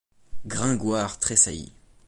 [0.47, 1.73] Gringoire tressaillit.